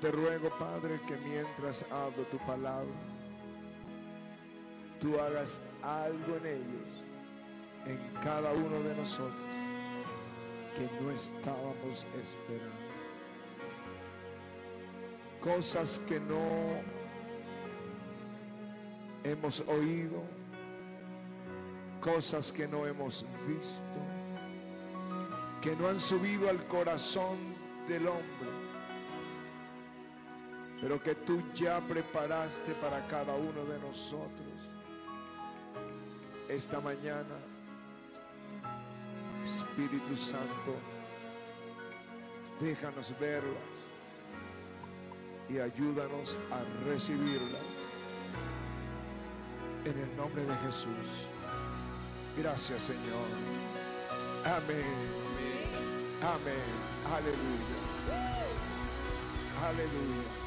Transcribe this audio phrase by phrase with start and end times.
[0.00, 2.92] Te ruego, Padre, que mientras hablo tu palabra,
[5.00, 7.04] tú hagas algo en ellos,
[7.86, 9.40] en cada uno de nosotros,
[10.76, 12.84] que no estábamos esperando.
[15.40, 16.82] Cosas que no
[19.22, 20.22] hemos oído,
[22.00, 23.80] cosas que no hemos visto,
[25.62, 27.38] que no han subido al corazón
[27.88, 28.53] del hombre,
[30.84, 34.52] pero que tú ya preparaste para cada uno de nosotros.
[36.46, 37.36] Esta mañana,
[39.42, 40.76] Espíritu Santo,
[42.60, 43.54] déjanos verlas
[45.48, 47.62] y ayúdanos a recibirlas
[49.86, 51.30] en el nombre de Jesús.
[52.36, 53.30] Gracias Señor.
[54.44, 54.84] Amén.
[56.20, 56.74] Amén.
[57.10, 57.78] Aleluya.
[59.66, 60.43] Aleluya.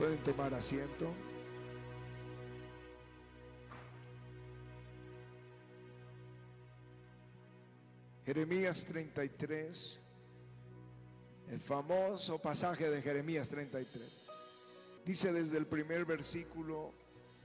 [0.00, 1.12] Pueden tomar asiento.
[8.24, 9.98] Jeremías 33,
[11.50, 14.20] el famoso pasaje de Jeremías 33.
[15.04, 16.94] Dice desde el primer versículo,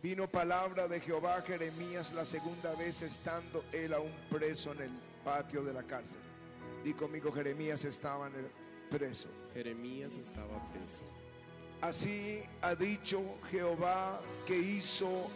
[0.02, 4.92] vino palabra de Jehová a Jeremías la segunda vez estando él aún preso en el
[5.26, 6.22] patio de la cárcel.
[6.86, 8.50] Di conmigo, Jeremías estaba en el
[8.90, 9.28] preso.
[9.54, 11.06] Jeremías estaba preso.
[11.88, 15.30] Así ha dicho Jehová que hizo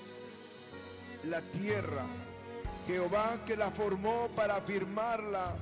[1.26, 2.06] la tierra
[2.90, 5.54] Jehová que la formó para afirmarla,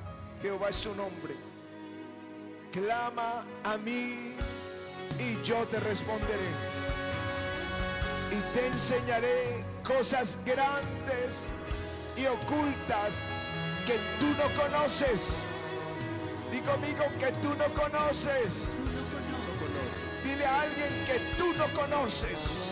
[0.41, 1.35] Jehová es su nombre.
[2.71, 4.33] Clama a mí
[5.19, 6.47] y yo te responderé.
[8.31, 11.47] Y te enseñaré cosas grandes
[12.15, 13.15] y ocultas
[13.85, 15.33] que tú no conoces.
[16.49, 18.69] Di conmigo que tú no conoces.
[20.47, 22.67] A alguien que tú no conoces.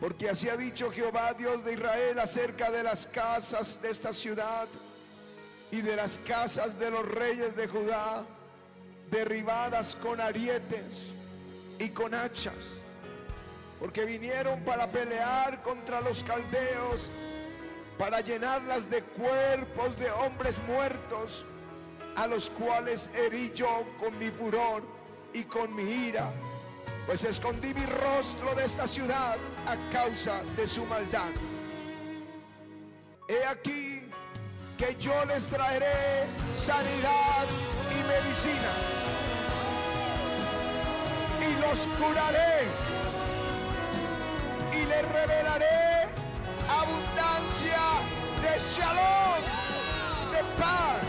[0.00, 4.68] Porque así ha dicho Jehová, Dios de Israel, acerca de las casas de esta ciudad
[5.70, 8.24] y de las casas de los reyes de Judá,
[9.10, 11.06] derribadas con arietes
[11.78, 12.54] y con hachas.
[13.80, 17.08] Porque vinieron para pelear contra los caldeos,
[17.96, 21.46] para llenarlas de cuerpos de hombres muertos,
[22.16, 24.82] a los cuales herí yo con mi furor
[25.32, 26.30] y con mi ira
[27.06, 29.36] pues escondí mi rostro de esta ciudad
[29.66, 31.32] a causa de su maldad.
[33.28, 34.02] He aquí
[34.78, 37.46] que yo les traeré sanidad
[37.90, 38.72] y medicina
[41.40, 42.64] y los curaré
[44.72, 46.08] y les revelaré
[46.68, 47.84] abundancia
[48.42, 49.42] de shalom,
[50.32, 51.03] de paz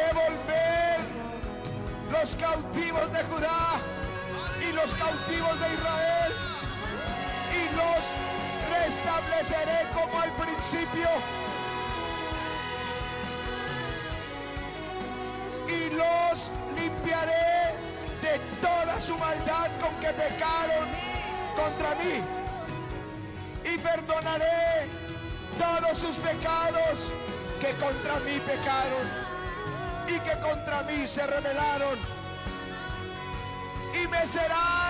[0.00, 0.96] haré
[2.10, 3.78] los cautivos de Judá
[4.60, 6.32] y los cautivos de Israel
[7.52, 8.04] y los
[8.78, 11.08] restableceré como al principio.
[15.68, 17.74] Y los limpiaré
[18.22, 20.88] de toda su maldad con que pecaron
[21.56, 22.22] contra mí.
[23.64, 24.88] Y perdonaré
[25.58, 27.10] todos sus pecados
[27.60, 29.25] que contra mí pecaron
[30.20, 31.98] que contra mí se rebelaron.
[34.02, 34.85] Y me serán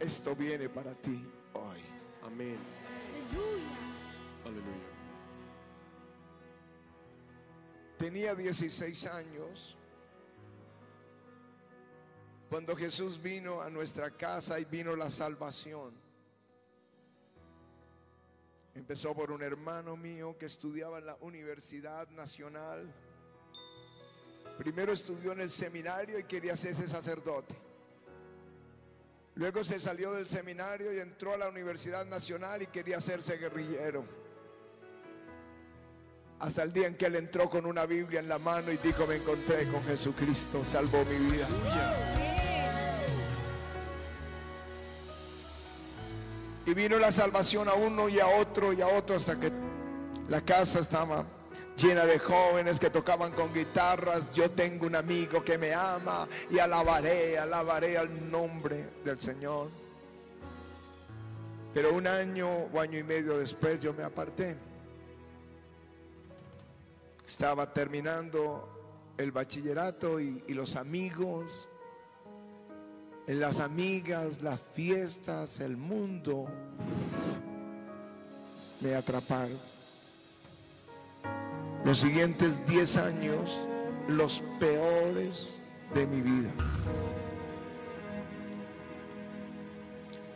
[0.00, 1.24] Esto viene para ti
[1.54, 1.80] hoy.
[2.22, 2.58] Amén.
[3.34, 3.78] Aleluya.
[4.44, 4.88] Aleluya.
[7.98, 9.76] Te Tenía 16 años
[12.48, 15.92] cuando Jesús vino a nuestra casa y vino la salvación.
[18.74, 22.94] Empezó por un hermano mío que estudiaba en la Universidad Nacional.
[24.56, 27.67] Primero estudió en el seminario y quería hacerse sacerdote.
[29.38, 34.04] Luego se salió del seminario y entró a la Universidad Nacional y quería hacerse guerrillero.
[36.40, 39.06] Hasta el día en que él entró con una Biblia en la mano y dijo,
[39.06, 41.46] me encontré con Jesucristo, salvó mi vida.
[46.66, 49.52] Y vino la salvación a uno y a otro y a otro hasta que
[50.28, 51.24] la casa estaba
[51.78, 54.32] llena de jóvenes que tocaban con guitarras.
[54.32, 59.70] Yo tengo un amigo que me ama y alabaré, alabaré al nombre del Señor.
[61.72, 64.56] Pero un año o año y medio después yo me aparté.
[67.26, 71.68] Estaba terminando el bachillerato y, y los amigos,
[73.26, 76.46] las amigas, las fiestas, el mundo
[78.80, 79.77] me atraparon.
[81.88, 83.60] Los siguientes 10 años,
[84.08, 85.58] los peores
[85.94, 86.50] de mi vida.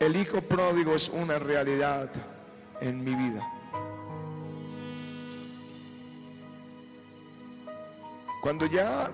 [0.00, 2.10] El hijo pródigo es una realidad
[2.81, 3.46] en mi vida.
[8.40, 9.10] Cuando ya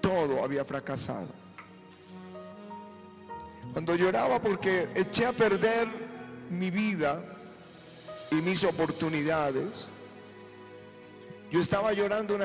[0.00, 1.28] todo había fracasado.
[3.74, 5.86] Cuando lloraba porque eché a perder
[6.48, 7.22] mi vida
[8.30, 9.86] y mis oportunidades.
[11.50, 12.36] Yo estaba llorando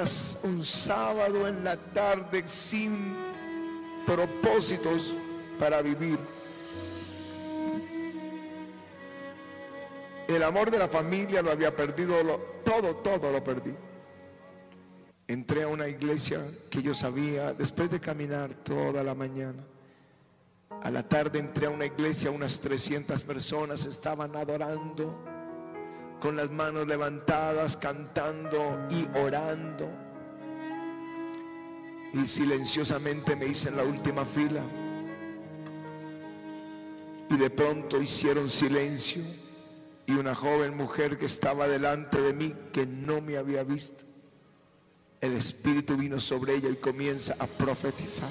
[0.43, 3.15] un sábado en la tarde sin
[4.05, 5.13] propósitos
[5.59, 6.17] para vivir.
[10.27, 12.15] El amor de la familia lo había perdido,
[12.63, 13.75] todo, todo lo perdí.
[15.27, 16.39] Entré a una iglesia
[16.71, 19.63] que yo sabía, después de caminar toda la mañana,
[20.81, 25.34] a la tarde entré a una iglesia, unas 300 personas estaban adorando,
[26.19, 29.89] con las manos levantadas, cantando y orando.
[32.13, 34.61] Y silenciosamente me hice en la última fila.
[37.29, 39.21] Y de pronto hicieron silencio.
[40.07, 44.03] Y una joven mujer que estaba delante de mí, que no me había visto,
[45.19, 48.29] el Espíritu vino sobre ella y comienza a profetizar.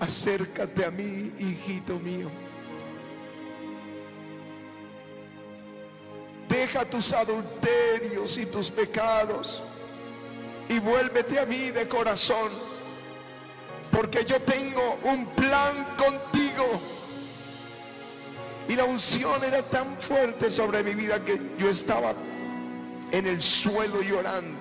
[0.00, 2.30] Acércate a mí, hijito mío.
[6.60, 9.62] Deja tus adulterios y tus pecados
[10.68, 12.50] y vuélvete a mí de corazón,
[13.90, 16.66] porque yo tengo un plan contigo.
[18.68, 22.12] Y la unción era tan fuerte sobre mi vida que yo estaba
[23.10, 24.60] en el suelo llorando.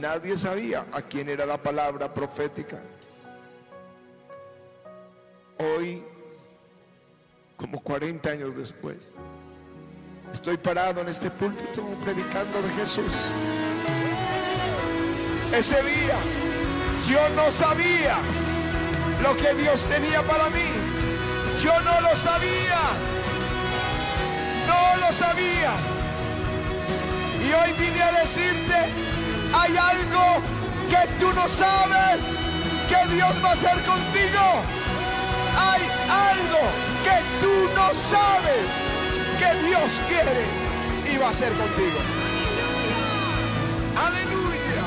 [0.00, 2.78] Nadie sabía a quién era la palabra profética.
[5.56, 6.04] Hoy,
[7.56, 9.12] como 40 años después,
[10.32, 13.12] estoy parado en este púlpito predicando de Jesús.
[15.52, 16.16] Ese día
[17.08, 18.18] yo no sabía
[19.22, 20.70] lo que Dios tenía para mí.
[21.62, 22.80] Yo no lo sabía.
[24.66, 25.72] No lo sabía.
[27.46, 28.76] Y hoy vine a decirte,
[29.52, 30.42] hay algo
[30.88, 32.36] que tú no sabes
[32.88, 34.44] que Dios va a hacer contigo.
[35.58, 36.60] Hay algo
[37.04, 38.49] que tú no sabes
[39.80, 40.44] Dios quiere
[41.10, 41.98] y va a hacer contigo.
[43.96, 44.84] Aleluya.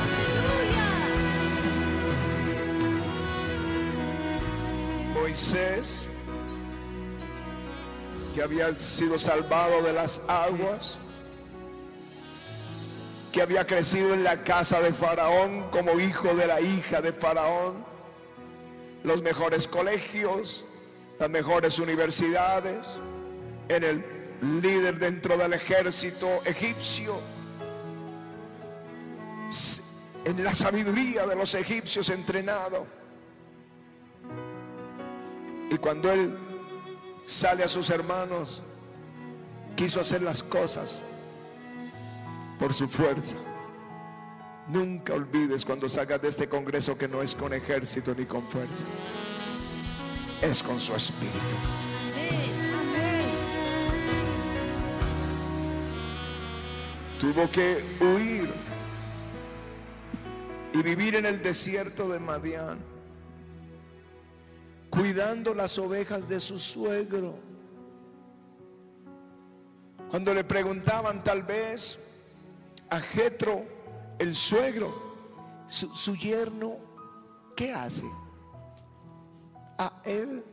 [5.15, 6.07] Moisés,
[8.35, 10.99] que había sido salvado de las aguas,
[13.31, 17.83] que había crecido en la casa de Faraón como hijo de la hija de Faraón,
[19.03, 20.63] los mejores colegios,
[21.19, 22.89] las mejores universidades,
[23.69, 24.12] en el
[24.43, 27.19] líder dentro del ejército egipcio,
[30.25, 32.85] en la sabiduría de los egipcios entrenado.
[35.69, 36.37] Y cuando él
[37.25, 38.61] sale a sus hermanos,
[39.75, 41.03] quiso hacer las cosas
[42.59, 43.35] por su fuerza.
[44.67, 48.83] Nunca olvides cuando salgas de este congreso que no es con ejército ni con fuerza,
[50.41, 51.92] es con su espíritu.
[57.23, 58.49] Tuvo que huir
[60.73, 62.79] y vivir en el desierto de Madián,
[64.89, 67.39] cuidando las ovejas de su suegro.
[70.11, 71.97] Cuando le preguntaban tal vez
[72.89, 73.63] a Jetro,
[74.19, 74.93] el suegro,
[75.69, 76.75] su, su yerno,
[77.55, 78.03] ¿qué hace?
[79.77, 80.43] A él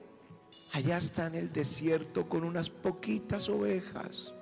[0.73, 4.35] allá está en el desierto con unas poquitas ovejas.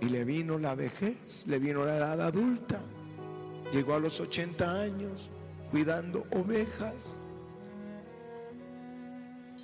[0.00, 2.80] Y le vino la vejez, le vino la edad adulta.
[3.72, 5.28] Llegó a los 80 años
[5.70, 7.18] cuidando ovejas.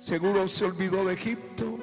[0.03, 1.77] Seguro se olvidó de Egipto.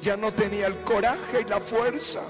[0.00, 2.22] Ya no tenía el coraje y la fuerza.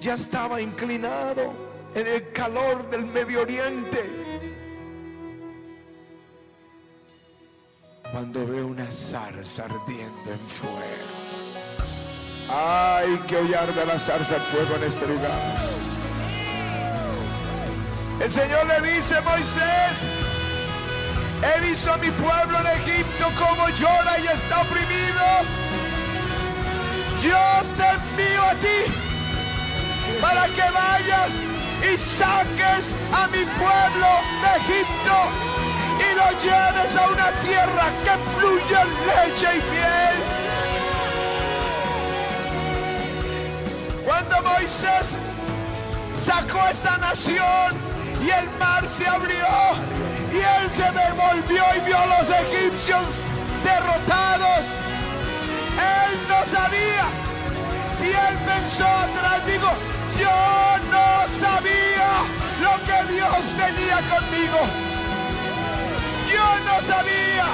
[0.00, 1.52] Ya estaba inclinado
[1.94, 3.98] en el calor del Medio Oriente.
[8.12, 11.35] Cuando ve una zarza ardiendo en fuego.
[12.48, 15.56] Ay, que hoy arda la zarza fuego en este lugar.
[18.20, 20.06] El Señor le dice, Moisés,
[21.42, 25.24] he visto a mi pueblo en Egipto como llora y está oprimido.
[27.22, 28.92] Yo te envío a ti
[30.20, 31.34] para que vayas
[31.92, 34.08] y saques a mi pueblo
[34.42, 35.16] de Egipto
[35.98, 40.35] y lo lleves a una tierra que fluye leche y miel.
[44.06, 45.18] Cuando Moisés
[46.16, 47.74] sacó esta nación
[48.24, 49.48] y el mar se abrió
[50.32, 53.02] y él se devolvió y vio a los egipcios
[53.64, 54.66] derrotados.
[55.74, 57.06] Él no sabía.
[57.92, 59.72] Si él pensó atrás, digo,
[60.20, 62.08] yo no sabía
[62.62, 64.60] lo que Dios tenía conmigo.
[66.32, 67.46] Yo no sabía.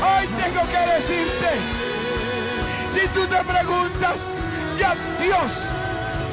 [0.00, 1.50] Hoy tengo que decirte,
[2.88, 4.26] si tú te preguntas,
[4.78, 5.66] ya Dios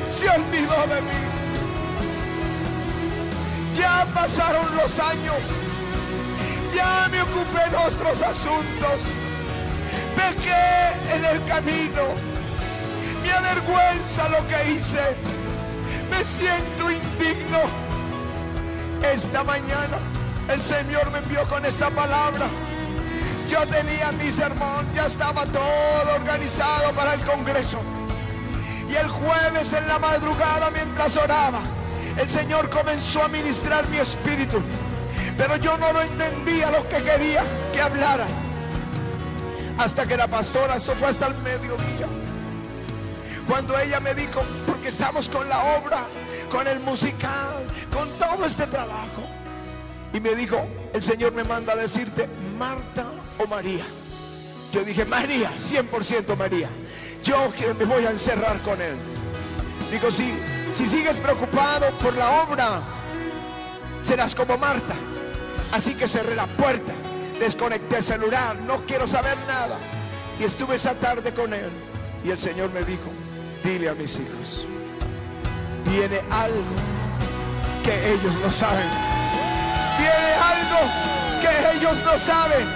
[0.10, 1.34] se olvidó de mí.
[3.78, 5.40] Ya pasaron los años.
[6.76, 9.12] Ya me ocupé de otros asuntos.
[10.16, 12.04] Pequé en el camino.
[13.22, 15.16] Me avergüenza lo que hice.
[16.10, 17.60] Me siento indigno.
[19.02, 19.98] Esta mañana
[20.50, 22.48] el Señor me envió con esta palabra.
[23.50, 27.80] Yo tenía mi sermón, ya estaba todo organizado para el Congreso.
[28.90, 31.62] Y el jueves en la madrugada mientras oraba,
[32.18, 34.62] el Señor comenzó a ministrar mi espíritu.
[35.38, 38.26] Pero yo no lo entendía lo que quería que hablara.
[39.78, 42.08] Hasta que la pastora, esto fue hasta el mediodía.
[43.48, 46.06] Cuando ella me dijo, porque estamos con la obra,
[46.50, 49.28] con el musical, con todo este trabajo.
[50.14, 53.06] Y me dijo, el Señor me manda a decirte, Marta
[53.40, 53.86] o María.
[54.72, 56.70] Yo dije, María, 100% María.
[57.24, 58.96] Yo me voy a encerrar con él.
[59.90, 60.38] Digo, sí,
[60.74, 62.82] si sigues preocupado por la obra,
[64.02, 64.94] serás como Marta.
[65.72, 66.94] Así que cerré la puerta,
[67.40, 69.78] desconecté el celular, no quiero saber nada.
[70.40, 71.72] Y estuve esa tarde con él.
[72.24, 73.10] Y el Señor me dijo,
[73.64, 74.68] dile a mis hijos,
[75.86, 76.64] viene algo
[77.84, 78.88] que ellos no saben.
[79.98, 80.80] Viene algo
[81.42, 82.68] que ellos no saben.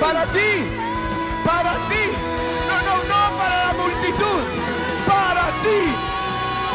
[0.00, 0.66] Para ti,
[1.44, 2.31] para ti.
[3.08, 4.42] No, para la multitud.
[5.06, 5.80] Para ti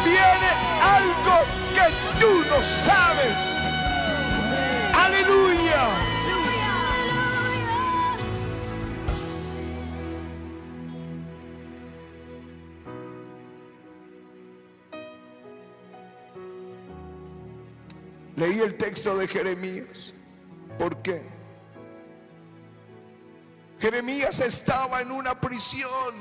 [0.04, 0.50] viene
[0.82, 1.36] algo
[1.74, 1.86] que
[2.20, 3.38] tú no sabes.
[4.94, 5.88] Aleluya.
[18.36, 20.14] Leí el texto de Jeremías.
[20.78, 21.37] ¿Por qué?
[23.88, 26.14] Jeremías estaba en una prisión.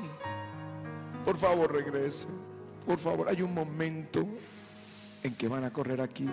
[1.26, 2.28] Por favor, regrese.
[2.86, 4.26] Por favor, hay un momento
[5.22, 6.30] en que van a correr aquí.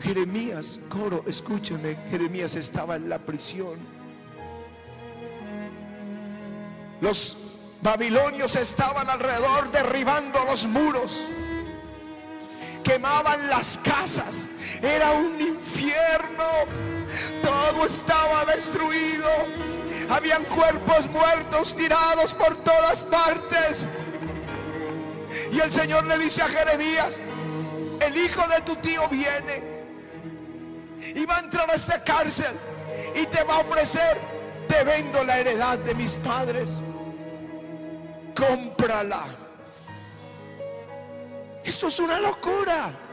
[0.00, 3.78] Jeremías, coro, escúcheme, Jeremías estaba en la prisión.
[7.00, 11.26] Los babilonios estaban alrededor derribando los muros,
[12.84, 14.46] quemaban las casas,
[14.82, 16.23] era un infierno,
[17.42, 19.28] todo estaba destruido,
[20.08, 23.86] habían cuerpos muertos tirados por todas partes.
[25.52, 27.20] Y el Señor le dice a Jeremías,
[28.00, 29.62] el hijo de tu tío viene
[31.14, 32.52] y va a entrar a esta cárcel
[33.14, 34.18] y te va a ofrecer,
[34.68, 36.78] te vendo la heredad de mis padres,
[38.34, 39.24] cómprala.
[41.64, 43.03] Esto es una locura.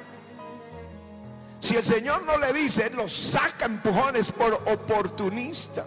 [1.62, 5.86] Si el Señor no le dice, Él lo saca empujones por oportunista.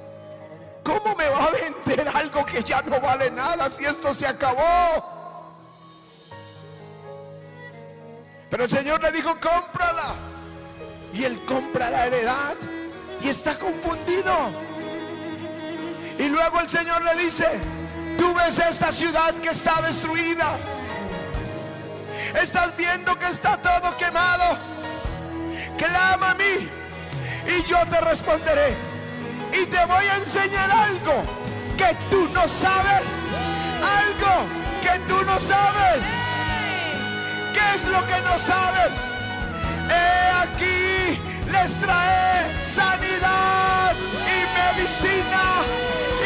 [0.84, 5.14] ¿Cómo me va a vender algo que ya no vale nada si esto se acabó?
[8.50, 10.14] Pero el Señor le dijo, cómprala.
[11.12, 12.54] Y él compra la heredad
[13.22, 14.32] y está confundido.
[16.18, 17.46] Y luego el Señor le dice,
[18.18, 20.56] tú ves esta ciudad que está destruida.
[22.40, 24.73] Estás viendo que está todo quemado.
[25.76, 26.68] Clama a mí
[27.46, 28.74] y yo te responderé.
[29.52, 31.22] Y te voy a enseñar algo
[31.76, 33.06] que tú no sabes.
[34.00, 34.46] Algo
[34.82, 36.04] que tú no sabes.
[37.52, 38.92] ¿Qué es lo que no sabes?
[39.88, 41.20] He aquí
[41.52, 45.62] les trae sanidad y medicina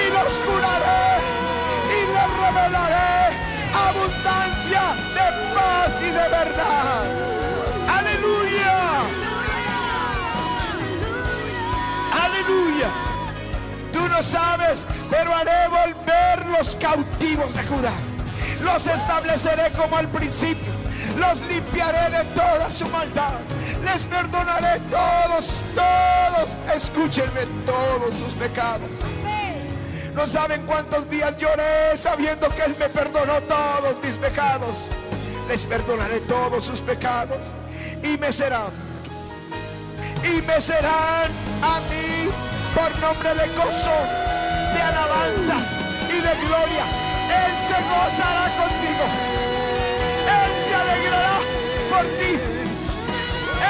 [0.02, 1.20] y los curaré
[1.96, 3.36] y les revelaré
[3.74, 6.57] abundancia de paz y de verdad.
[14.18, 17.92] No sabes, pero haré volver los cautivos de Judá.
[18.64, 20.72] Los estableceré como al principio.
[21.16, 23.34] Los limpiaré de toda su maldad.
[23.84, 28.90] Les perdonaré todos, todos, escúchenme, todos sus pecados.
[30.16, 34.88] No saben cuántos días lloré sabiendo que Él me perdonó todos mis pecados.
[35.46, 37.54] Les perdonaré todos sus pecados
[38.02, 38.72] y me serán.
[40.24, 41.30] Y me serán
[41.62, 42.27] a mí
[42.74, 43.96] por nombre de gozo,
[44.74, 45.56] de alabanza
[46.08, 46.84] y de gloria.
[47.28, 49.04] Él se gozará contigo.
[50.38, 51.38] Él se alegrará
[51.90, 52.32] por ti.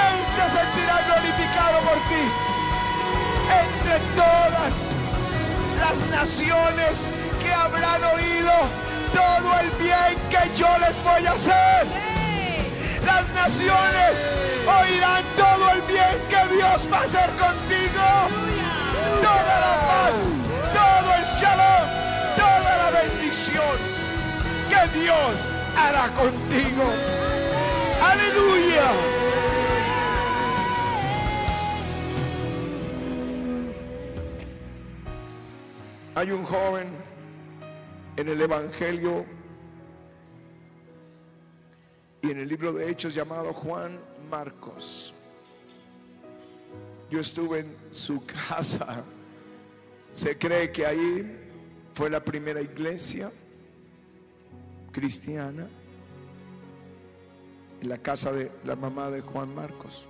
[0.05, 2.25] Él se sentirá glorificado por ti.
[3.62, 4.75] Entre todas
[5.81, 7.07] las naciones
[7.43, 8.52] que habrán oído
[9.14, 11.87] todo el bien que yo les voy a hacer.
[13.05, 14.25] Las naciones
[14.67, 18.67] oirán todo el bien que Dios va a hacer contigo.
[19.22, 20.28] Toda la paz,
[20.72, 21.87] todo el shalom,
[22.37, 23.76] toda la bendición
[24.68, 26.84] que Dios hará contigo.
[28.02, 28.90] Aleluya.
[36.14, 36.88] Hay un joven
[38.16, 39.24] en el Evangelio
[42.22, 45.14] y en el libro de Hechos llamado Juan Marcos.
[47.11, 49.05] Yo estuve en su casa.
[50.14, 51.38] Se cree que ahí
[51.94, 53.31] fue la primera iglesia
[54.92, 55.68] cristiana,
[57.81, 60.05] en la casa de la mamá de Juan Marcos.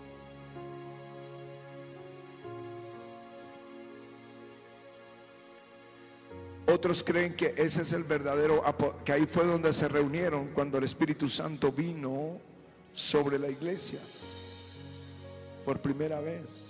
[6.67, 8.63] Otros creen que ese es el verdadero,
[9.05, 12.39] que ahí fue donde se reunieron cuando el Espíritu Santo vino
[12.93, 14.01] sobre la iglesia
[15.65, 16.68] por primera vez.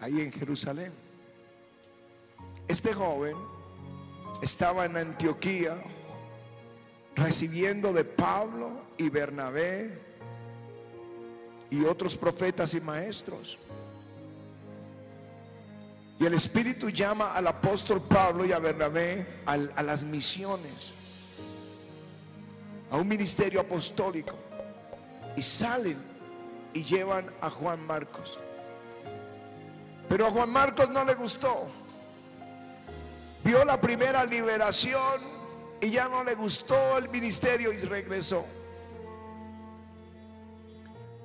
[0.00, 0.92] Ahí en Jerusalén.
[2.68, 3.36] Este joven
[4.42, 5.76] estaba en Antioquía
[7.14, 9.98] recibiendo de Pablo y Bernabé
[11.70, 13.58] y otros profetas y maestros.
[16.18, 20.92] Y el Espíritu llama al apóstol Pablo y a Bernabé a las misiones,
[22.90, 24.34] a un ministerio apostólico.
[25.36, 25.98] Y salen
[26.72, 28.38] y llevan a Juan Marcos.
[30.08, 31.68] Pero a Juan Marcos no le gustó.
[33.44, 35.20] Vio la primera liberación
[35.80, 38.44] y ya no le gustó el ministerio y regresó.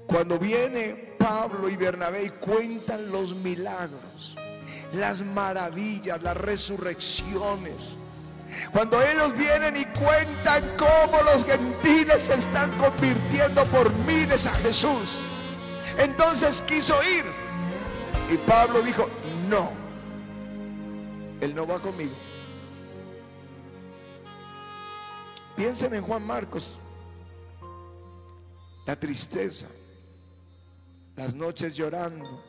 [0.07, 4.35] Cuando viene Pablo y Bernabé y cuentan los milagros
[4.93, 7.75] las maravillas, las resurrecciones.
[8.71, 15.19] Cuando ellos vienen y cuentan cómo los gentiles se están convirtiendo por miles a Jesús.
[15.97, 17.23] Entonces quiso ir.
[18.31, 19.09] Y Pablo dijo,
[19.49, 19.71] no,
[21.41, 22.13] él no va conmigo.
[25.57, 26.77] Piensen en Juan Marcos.
[28.85, 29.67] La tristeza,
[31.17, 32.41] las noches llorando,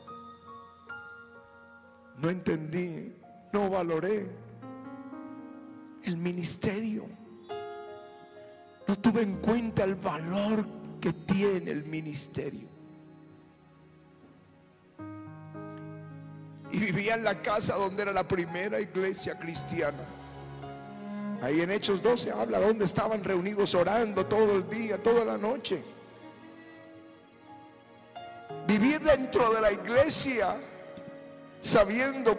[2.17, 3.13] no entendí,
[3.51, 4.29] no valoré
[6.03, 7.07] el ministerio.
[8.87, 10.65] No tuve en cuenta el valor
[11.01, 12.72] que tiene el ministerio.
[16.73, 20.03] Y vivía en la casa donde era la primera iglesia cristiana.
[21.41, 25.83] Ahí en Hechos 12 habla donde estaban reunidos orando todo el día, toda la noche.
[28.65, 30.55] Vivir dentro de la iglesia
[31.61, 32.37] sabiendo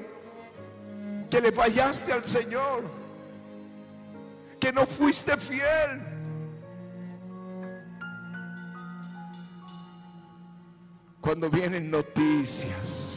[1.30, 2.82] que le fallaste al Señor,
[4.58, 6.00] que no fuiste fiel.
[11.20, 13.13] Cuando vienen noticias,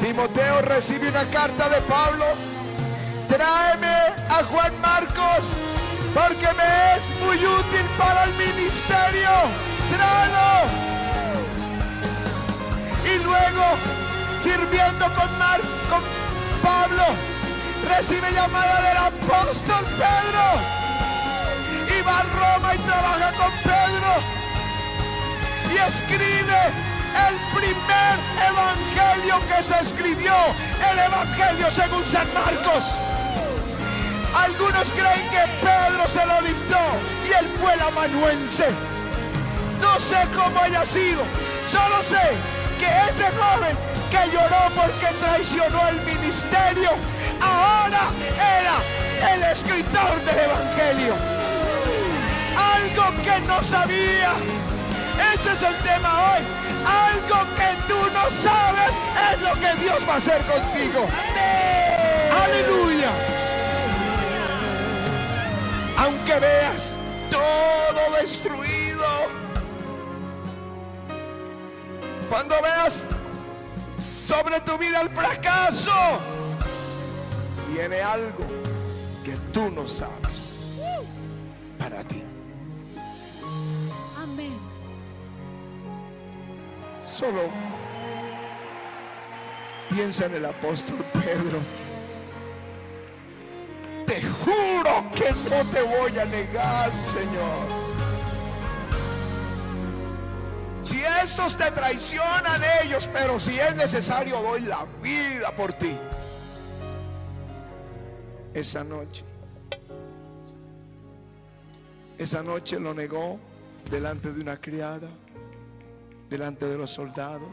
[0.00, 2.24] Timoteo recibe una carta de Pablo.
[3.28, 3.96] Tráeme
[4.28, 5.52] a Juan Marcos
[6.14, 9.30] porque me es muy útil para el ministerio.
[9.90, 10.90] Tráelo.
[13.04, 13.64] Y luego,
[14.40, 15.28] sirviendo con,
[15.88, 16.02] con
[16.62, 17.04] Pablo,
[17.88, 20.46] recibe llamada del apóstol Pedro.
[21.98, 24.12] Y va a Roma y trabaja con Pedro.
[25.72, 26.89] Y escribe
[27.28, 28.18] el primer
[28.48, 30.34] evangelio que se escribió,
[30.90, 32.86] el evangelio según San Marcos.
[34.34, 36.78] Algunos creen que Pedro se lo dictó
[37.26, 38.68] y él fue el amanuense.
[39.80, 41.24] No sé cómo haya sido,
[41.70, 42.36] solo sé
[42.78, 43.76] que ese joven
[44.10, 46.90] que lloró porque traicionó el ministerio,
[47.40, 48.02] ahora
[48.58, 51.14] era el escritor del Evangelio.
[52.56, 54.32] Algo que no sabía.
[55.34, 56.42] Ese es el tema hoy.
[56.86, 58.96] Algo que tú no sabes
[59.32, 61.06] es lo que Dios va a hacer contigo.
[62.44, 63.10] Aleluya.
[65.98, 66.96] Aunque veas
[67.30, 69.06] todo destruido.
[72.30, 73.06] Cuando veas
[73.98, 75.92] sobre tu vida el fracaso,
[77.68, 78.46] viene algo
[79.24, 80.39] que tú no sabes
[87.20, 87.50] Solo
[89.90, 91.58] piensa en el apóstol Pedro.
[94.06, 97.66] Te juro que no te voy a negar, Señor.
[100.82, 105.94] Si estos te traicionan ellos, pero si es necesario, doy la vida por ti.
[108.54, 109.24] Esa noche,
[112.16, 113.38] esa noche lo negó
[113.90, 115.10] delante de una criada,
[116.30, 117.50] delante de los soldados.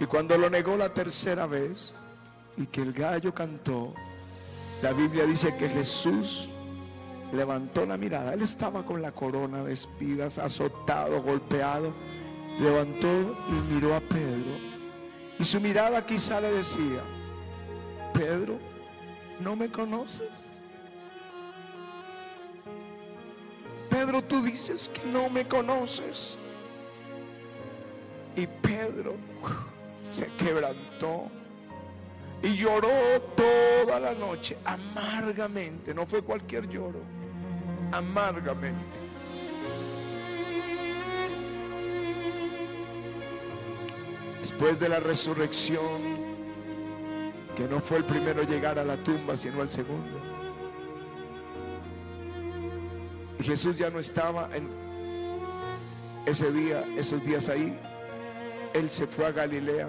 [0.00, 1.92] Y cuando lo negó la tercera vez
[2.56, 3.94] y que el gallo cantó,
[4.82, 6.48] la Biblia dice que Jesús
[7.32, 8.34] levantó la mirada.
[8.34, 11.92] Él estaba con la corona de espigas, azotado, golpeado.
[12.58, 13.08] Levantó
[13.48, 14.50] y miró a Pedro.
[15.38, 17.02] Y su mirada quizá le decía,
[18.12, 18.58] Pedro,
[19.40, 20.60] ¿no me conoces?
[23.88, 26.38] Pedro, tú dices que no me conoces.
[28.36, 29.16] Y Pedro
[30.10, 31.30] se quebrantó
[32.42, 35.94] y lloró toda la noche, amargamente.
[35.94, 37.00] No fue cualquier lloro,
[37.92, 39.00] amargamente.
[44.40, 46.32] Después de la resurrección,
[47.54, 50.18] que no fue el primero a llegar a la tumba, sino el segundo.
[53.38, 54.68] Y Jesús ya no estaba en
[56.26, 57.78] ese día, esos días ahí.
[58.74, 59.88] Él se fue a Galilea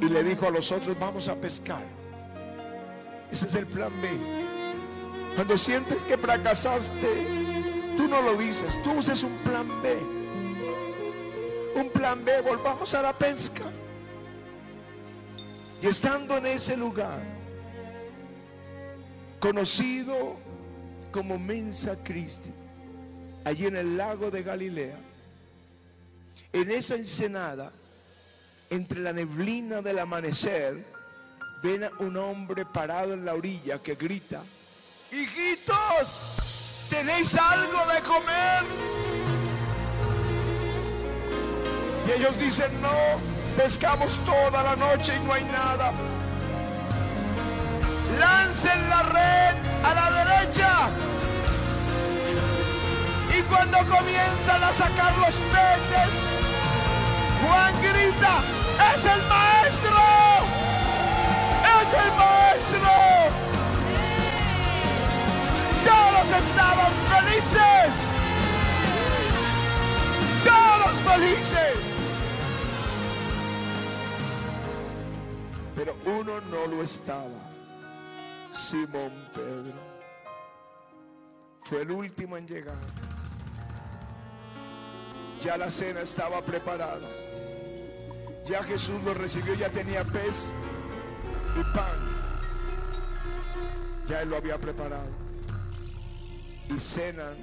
[0.00, 1.84] y le dijo a los otros, vamos a pescar.
[3.30, 4.08] Ese es el plan B.
[5.36, 7.26] Cuando sientes que fracasaste,
[7.96, 9.96] tú no lo dices, tú uses un plan B.
[11.76, 13.62] Un plan B, volvamos a la pesca.
[15.80, 17.22] Y estando en ese lugar,
[19.38, 20.36] conocido
[21.12, 22.52] como Mensa Christi,
[23.44, 24.98] allí en el lago de Galilea,
[26.52, 27.72] en esa ensenada,
[28.70, 30.84] entre la neblina del amanecer,
[31.62, 34.42] ven a un hombre parado en la orilla que grita,
[35.10, 36.22] hijitos,
[36.90, 38.64] ¿tenéis algo de comer?
[42.06, 43.20] Y ellos dicen, no,
[43.56, 45.92] pescamos toda la noche y no hay nada.
[48.18, 50.88] Lancen la red a la derecha.
[53.38, 56.41] Y cuando comienzan a sacar los peces,
[57.42, 58.40] Juan grita,
[58.94, 59.98] es el maestro,
[61.80, 62.92] es el maestro.
[65.84, 67.92] Todos estaban felices,
[70.44, 71.76] todos felices.
[75.74, 77.40] Pero uno no lo estaba,
[78.52, 79.82] Simón Pedro.
[81.62, 82.76] Fue el último en llegar.
[85.40, 87.08] Ya la cena estaba preparada.
[88.44, 90.50] Ya Jesús lo recibió, ya tenía pez
[91.54, 92.12] y pan.
[94.06, 95.08] Ya él lo había preparado.
[96.68, 97.36] Y cenan.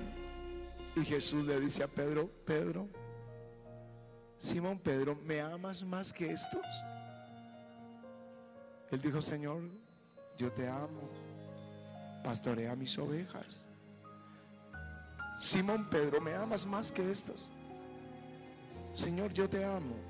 [0.95, 2.88] Y Jesús le dice a Pedro, Pedro,
[4.39, 6.65] Simón Pedro, ¿me amas más que estos?
[8.91, 9.62] Él dijo, Señor,
[10.38, 11.09] yo te amo.
[12.23, 13.65] Pastorea mis ovejas.
[15.39, 17.49] Simón Pedro, ¿me amas más que estos?
[18.95, 20.09] Señor, yo te amo.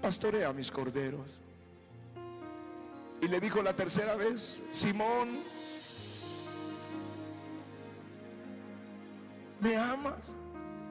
[0.00, 1.40] Pastorea mis corderos.
[3.20, 5.40] Y le dijo la tercera vez, Simón,
[9.60, 10.36] ¿me amas?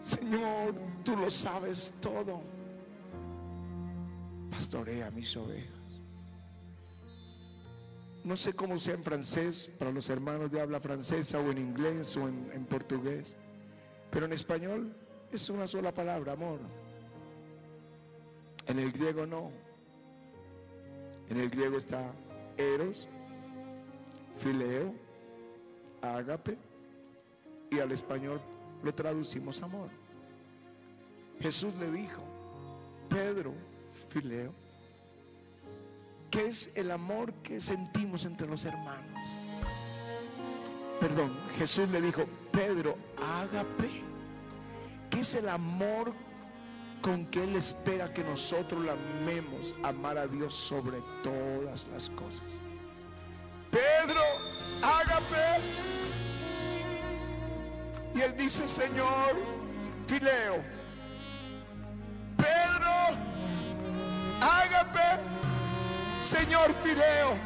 [0.03, 2.41] Señor, tú lo sabes todo.
[4.51, 5.71] pastorea mis ovejas.
[8.23, 12.17] No sé cómo sea en francés, para los hermanos de habla francesa o en inglés
[12.17, 13.35] o en, en portugués,
[14.11, 14.93] pero en español
[15.31, 16.59] es una sola palabra, amor.
[18.67, 19.51] En el griego no.
[21.29, 22.11] En el griego está
[22.57, 23.07] eros,
[24.37, 24.93] fileo,
[26.01, 26.57] ágape
[27.69, 28.41] y al español
[28.83, 29.89] lo traducimos amor.
[31.39, 32.21] Jesús le dijo,
[33.09, 33.53] Pedro,
[34.09, 34.53] fileo,
[36.31, 39.27] ¿qué es el amor que sentimos entre los hermanos?
[40.99, 44.01] Perdón, Jesús le dijo, Pedro, ágape,
[45.09, 46.13] ¿qué es el amor
[47.01, 52.43] con que Él espera que nosotros la amemos, amar a Dios sobre todas las cosas?
[53.71, 54.21] Pedro,
[54.81, 55.61] ágape.
[58.15, 59.35] Y él dice, Señor,
[60.07, 60.63] fileo.
[62.37, 63.17] Pedro,
[64.41, 65.21] ágape.
[66.23, 67.37] Señor, fileo.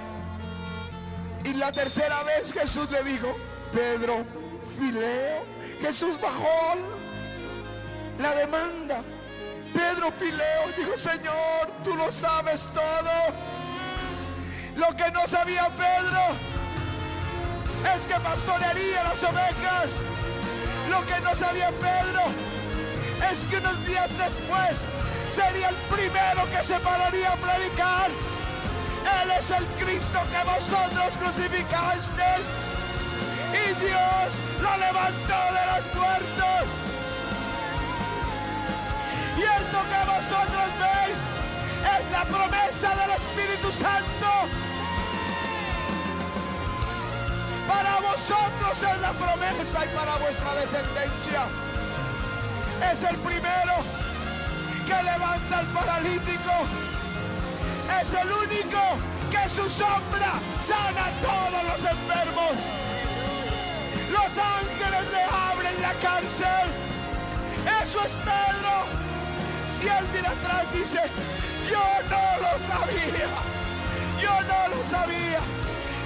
[1.43, 3.35] Y la tercera vez Jesús le dijo,
[3.73, 4.23] Pedro,
[4.77, 5.43] fileo.
[5.81, 6.75] Jesús bajó
[8.19, 9.03] la demanda.
[10.19, 13.51] Fileo dijo, Señor, tú lo sabes todo.
[14.75, 16.21] Lo que no sabía Pedro
[17.95, 19.91] es que pastorearía las ovejas.
[20.89, 22.21] Lo que no sabía Pedro
[23.31, 24.79] es que unos días después
[25.29, 28.09] sería el primero que se pararía a predicar.
[29.21, 32.45] Él es el Cristo que vosotros crucificasteis.
[33.51, 36.80] Y Dios lo levantó de los muertos.
[39.41, 41.17] Y que vosotros veis
[41.97, 44.29] es la promesa del Espíritu Santo.
[47.67, 51.45] Para vosotros es la promesa y para vuestra descendencia.
[52.91, 53.73] Es el primero
[54.85, 56.53] que levanta al paralítico.
[57.99, 58.79] Es el único
[59.31, 62.55] que su sombra sana a todos los enfermos.
[64.11, 66.69] Los ángeles le abren la cárcel.
[67.81, 69.10] Eso es Pedro.
[69.81, 71.01] Si él mira atrás dice,
[71.67, 73.29] yo no lo sabía.
[74.21, 75.41] Yo no lo sabía.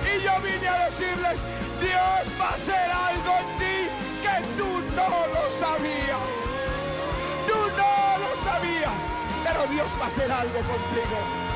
[0.07, 1.41] Y yo vine a decirles,
[1.81, 3.77] Dios va a hacer algo en ti
[4.23, 6.31] que tú no lo sabías.
[7.49, 9.01] Tú no lo sabías,
[9.43, 11.55] pero Dios va a hacer algo contigo.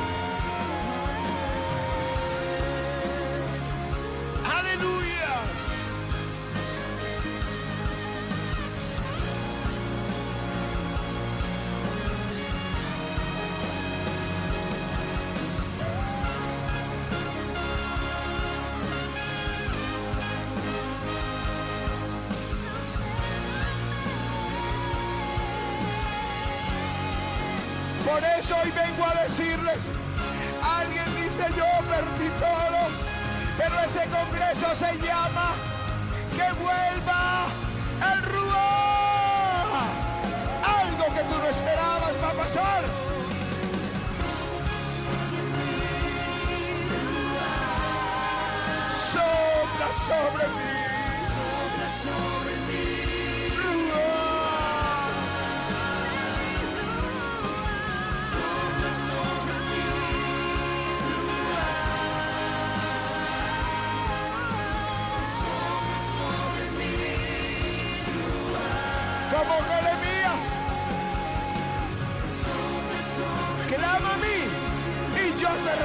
[29.29, 29.91] Decirles,
[30.63, 32.79] alguien dice yo perdí todo,
[33.57, 35.51] pero este congreso se llama
[36.31, 37.45] que vuelva
[38.11, 39.85] el Ruá.
[40.81, 42.83] Algo que tú no esperabas va a pasar.
[49.13, 50.78] Sopla sobre mí.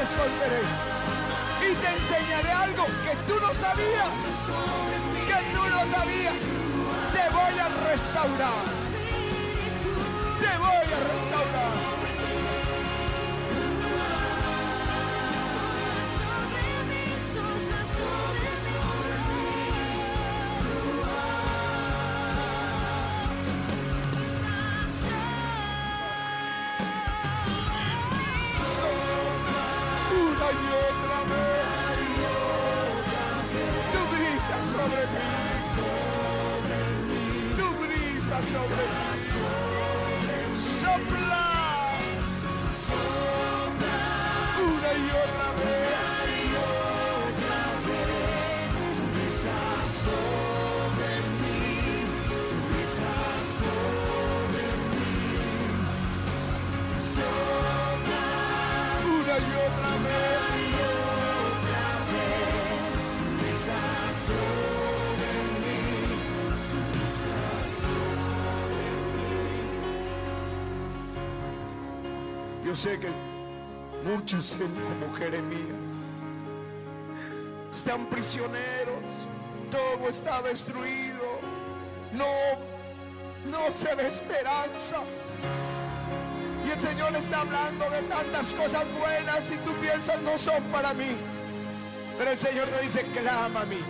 [0.05, 4.11] Y te enseñaré algo que tú no sabías.
[5.27, 6.35] Que tú no sabías.
[7.15, 8.84] Te voy a restaurar.
[38.45, 41.44] Supply.
[72.75, 73.09] Sé que
[74.05, 75.79] Muchos son como Jeremías.
[77.73, 79.03] Están prisioneros.
[79.71, 81.41] Todo está destruido.
[82.13, 82.27] No,
[83.47, 84.97] no se ve esperanza.
[86.67, 90.93] Y el Señor está hablando de tantas cosas buenas y tú piensas no son para
[90.93, 91.17] mí.
[92.19, 93.81] Pero el Señor te dice, clama a mí.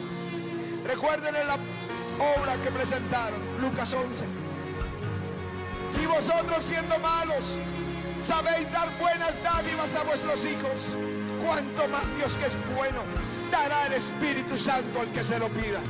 [0.87, 4.25] Recuerden en la obra que presentaron, Lucas 11.
[5.91, 7.59] Si vosotros siendo malos
[8.21, 10.89] sabéis dar buenas dádivas a vuestros hijos,
[11.45, 13.03] cuanto más Dios que es bueno
[13.51, 15.81] dará el Espíritu Santo al que se lo pida.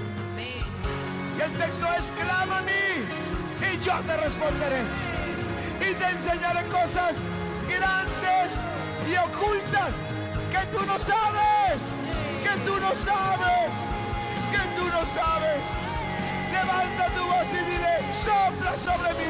[1.36, 2.84] Y el texto es, clama a mí
[3.60, 4.82] y yo te responderé.
[5.80, 7.16] Y te enseñaré cosas
[7.66, 8.60] grandes
[9.10, 9.94] y ocultas
[10.52, 11.82] que tú no sabes,
[12.44, 13.72] que tú no sabes,
[14.52, 15.64] que tú no sabes.
[16.52, 19.28] Levanta tu voz y dile, sopla sobre mi